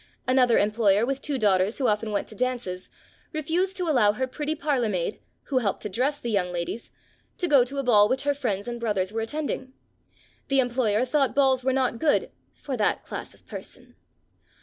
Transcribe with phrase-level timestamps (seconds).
[0.27, 2.89] Another employer, with two daughters who often went to dances,
[3.33, 6.89] refused to allow her pretty parlourmaid (who helped to dress the young ladies)
[7.37, 9.73] to go to a ball which her friends and brothers were attending.
[10.47, 13.95] The employer thought balls were not good "for that class of person."